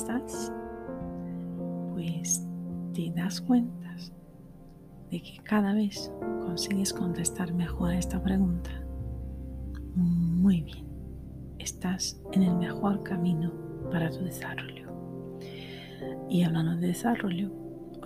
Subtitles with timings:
[0.00, 0.50] estás,
[1.92, 2.46] pues
[2.94, 3.96] te das cuenta
[5.10, 6.10] de que cada vez
[6.40, 8.70] consigues contestar mejor a esta pregunta.
[9.94, 10.86] Muy bien,
[11.58, 13.52] estás en el mejor camino
[13.90, 14.88] para tu desarrollo.
[16.30, 17.50] Y hablando de desarrollo,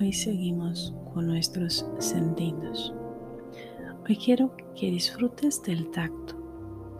[0.00, 2.92] hoy seguimos con nuestros sentidos.
[4.08, 6.34] Hoy quiero que disfrutes del tacto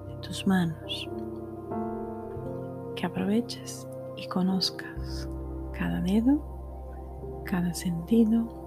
[0.06, 1.08] de tus manos,
[2.94, 5.28] que aproveches y conozcas
[5.72, 8.64] cada dedo, cada sentido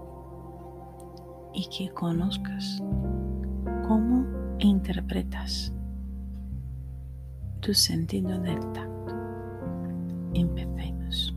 [1.53, 2.81] y que conozcas
[3.87, 4.25] cómo
[4.59, 5.73] interpretas
[7.61, 9.15] tu sentido del tacto.
[10.33, 11.33] Empecemos.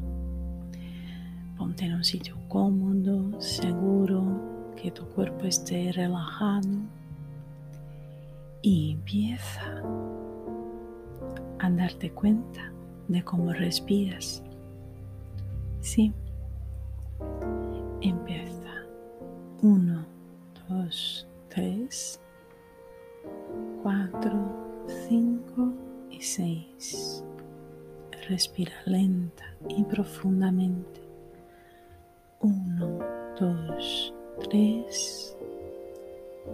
[1.57, 6.69] Ponte en un sitio cómodo, seguro, que tu cuerpo esté relajado
[8.63, 9.83] y empieza
[11.59, 12.70] a darte cuenta
[13.11, 14.41] de cómo respiras.
[15.81, 16.13] Sí,
[18.01, 18.85] empieza.
[19.63, 20.07] Uno,
[20.69, 22.21] dos, tres,
[23.83, 24.33] cuatro,
[25.09, 25.73] cinco
[26.09, 27.25] y seis.
[28.29, 31.01] Respira lenta y profundamente.
[32.39, 33.01] Uno,
[33.41, 34.15] dos,
[34.49, 35.37] tres,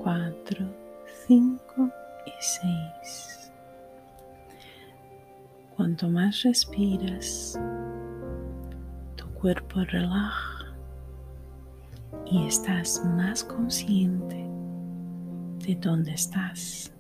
[0.03, 0.67] cuatro,
[1.27, 1.91] cinco
[2.25, 3.36] y seis.
[5.77, 7.61] Cuanto más respiras,
[9.15, 10.75] tu cuerpo relaja
[12.25, 14.49] y estás más consciente
[15.67, 16.95] de dónde estás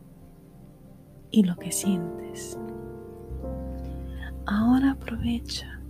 [1.30, 2.58] y lo que sientes.
[4.44, 5.80] Ahora aprovecha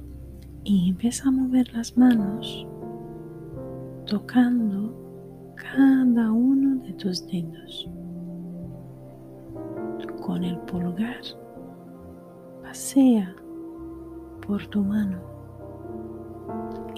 [0.63, 2.69] y empieza a mover las manos
[4.07, 4.95] tocando
[5.57, 7.91] cada uno de tus dedos.
[10.25, 11.23] Con el pulgar
[12.77, 13.35] pasea
[14.47, 15.19] por tu mano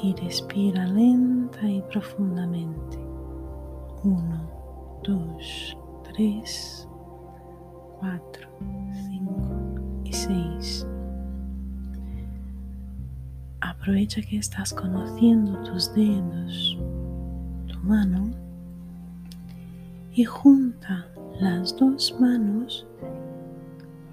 [0.03, 2.99] y respira lenta y profundamente.
[4.03, 4.51] Uno,
[5.05, 6.89] dos, tres,
[8.01, 8.49] cuatro,
[9.09, 10.85] cinco y seis.
[13.61, 16.77] Aprovecha que estás conociendo tus dedos,
[17.69, 18.33] tu mano
[20.13, 21.07] y junta
[21.41, 22.85] las dos manos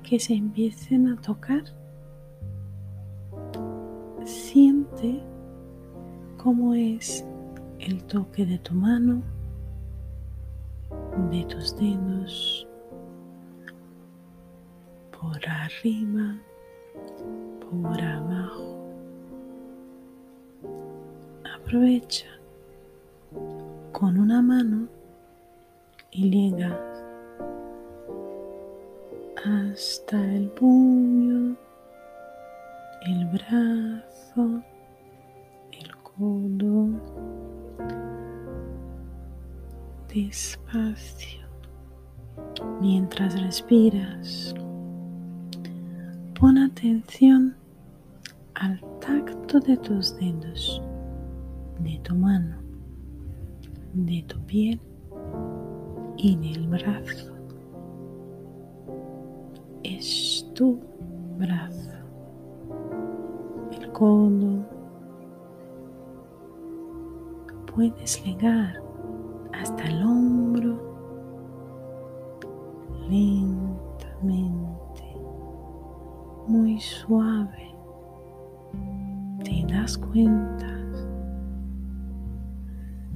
[0.06, 1.64] que se empiecen a tocar.
[4.24, 5.20] Siente
[6.38, 7.26] cómo es
[7.80, 9.24] el toque de tu mano,
[11.32, 12.68] de tus dedos,
[15.12, 16.38] por arriba,
[17.60, 18.78] por abajo.
[21.56, 22.28] Aprovecha
[23.92, 24.88] con una mano
[26.12, 26.95] y llega
[29.46, 31.56] hasta el puño,
[33.06, 34.62] el brazo,
[40.14, 41.46] despacio
[42.82, 44.56] mientras respiras.
[46.40, 47.56] Pon atención
[48.56, 50.82] al tacto de tus dedos,
[51.80, 52.58] de tu mano,
[53.94, 54.80] de tu piel
[56.18, 57.35] y del brazo.
[59.88, 60.80] Es tu
[61.38, 61.92] brazo,
[63.72, 64.66] el codo,
[67.72, 68.82] puedes llegar
[69.54, 70.80] hasta el hombro
[73.08, 75.04] lentamente,
[76.48, 77.76] muy suave.
[79.44, 80.66] Te das cuenta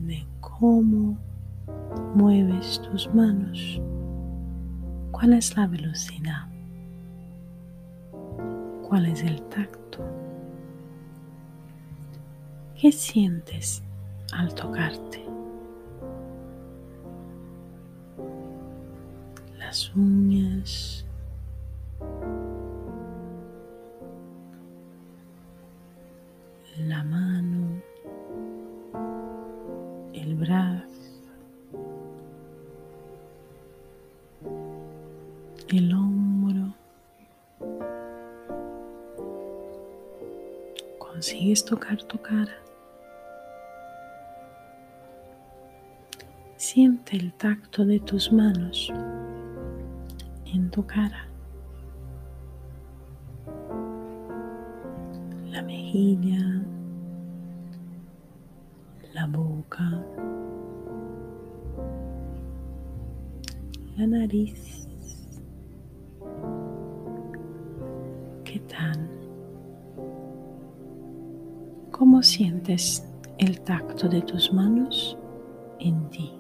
[0.06, 1.18] de cómo
[2.13, 3.81] mueves tus manos,
[5.09, 6.49] cuál es la velocidad,
[8.89, 10.03] cuál es el tacto.
[12.75, 13.83] ¿Qué sientes
[14.33, 15.23] al tocarte.
[19.59, 21.05] Las uñas.
[26.88, 27.81] La mano.
[30.13, 30.88] El brazo.
[41.50, 42.54] ¿Consigues tocar tu cara?
[46.57, 48.94] Siente el tacto de tus manos
[50.46, 51.28] en tu cara,
[55.50, 56.62] la mejilla,
[59.16, 60.06] la boca,
[63.98, 64.88] la nariz.
[68.44, 69.29] ¿Qué tal?
[72.00, 73.06] Cómo sientes
[73.40, 75.18] el tacto de tus manos
[75.80, 76.31] en ti.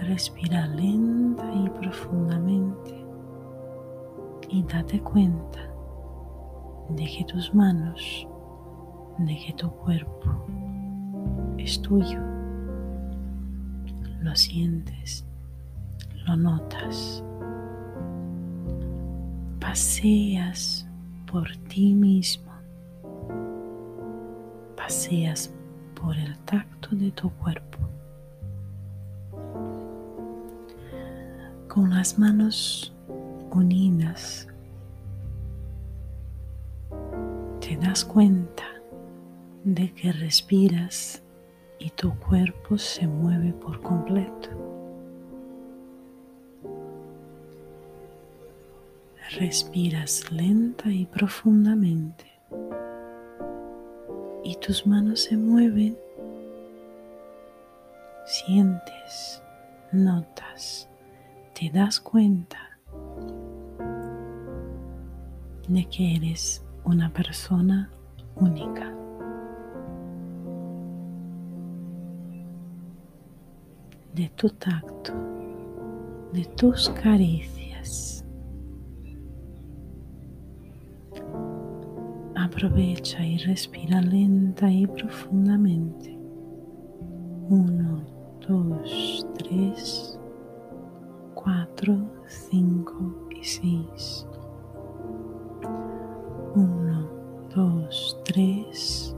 [0.00, 3.04] Respira lenta y profundamente
[4.48, 5.60] y date cuenta
[6.88, 8.26] de que tus manos,
[9.18, 10.46] de que tu cuerpo
[11.58, 12.20] es tuyo.
[14.22, 15.26] Lo sientes,
[16.26, 17.22] lo notas.
[19.60, 20.88] Paseas
[21.30, 22.53] por ti mismo.
[24.84, 25.50] Paseas
[25.94, 27.78] por el tacto de tu cuerpo.
[31.68, 32.92] Con las manos
[33.50, 34.46] unidas,
[37.60, 38.64] te das cuenta
[39.64, 41.22] de que respiras
[41.78, 44.50] y tu cuerpo se mueve por completo.
[49.30, 52.33] Respiras lenta y profundamente
[54.44, 55.98] y tus manos se mueven.
[58.26, 59.42] Sientes,
[59.90, 60.88] notas,
[61.54, 62.58] te das cuenta
[65.68, 67.90] de que eres una persona
[68.36, 68.92] única.
[74.14, 75.12] De tu tacto,
[76.32, 78.13] de tus caricias.
[82.64, 86.18] Aprovecha y respira lenta y profundamente.
[87.50, 88.00] Uno,
[88.40, 90.18] dos, tres,
[91.34, 91.94] cuatro,
[92.26, 94.26] cinco y seis.
[96.54, 97.10] 1,
[97.54, 99.16] 2, 3,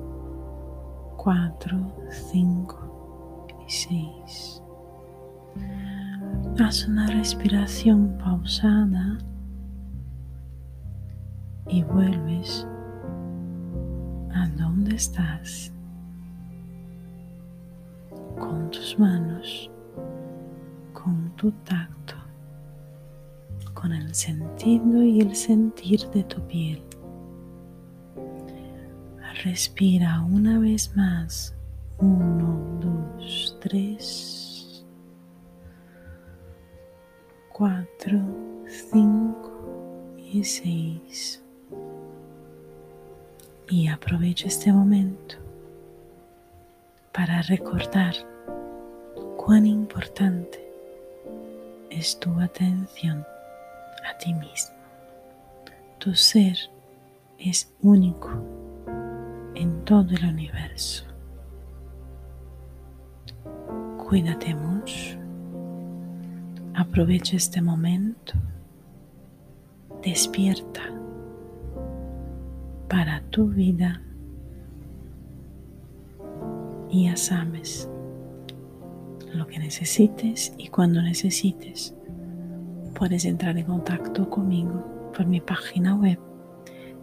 [1.17, 4.63] 4, 5 y 6.
[6.59, 9.19] Haz una respiración pausada
[11.69, 12.67] y vuelves
[14.61, 15.73] a donde estás
[18.39, 19.71] con tus manos,
[20.93, 22.15] con tu tacto,
[23.75, 26.83] con el sentido y el sentir de tu piel.
[29.45, 31.55] Respira una vez más.
[31.99, 34.87] Uno, dos, tres,
[37.53, 38.19] cuatro,
[38.67, 41.46] cinco y seis.
[43.69, 45.37] Y aprovecha este momento
[47.13, 48.15] para recordar
[49.37, 50.65] cuán importante
[51.91, 53.27] es tu atención
[54.09, 54.77] a ti mismo.
[55.99, 56.57] Tu ser
[57.39, 58.31] es único
[59.57, 61.05] en todo el universo.
[63.99, 65.19] Cuídate mucho.
[66.75, 68.35] Aprovecha este momento.
[70.05, 70.83] Despierta
[72.89, 74.03] para tu vida
[76.89, 77.89] y ya sabes
[79.33, 81.95] lo que necesites y cuando necesites
[82.95, 86.19] puedes entrar en contacto conmigo por mi página web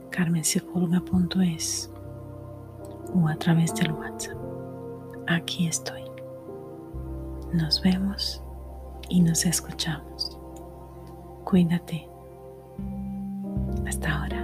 [0.10, 1.92] carmenpsicóloga.es
[3.14, 4.38] o a través del WhatsApp.
[5.28, 6.04] Aquí estoy.
[7.54, 8.42] Nos vemos
[9.10, 10.38] y nos escuchamos.
[11.44, 12.08] Cuídate.
[13.86, 14.43] Hasta ahora.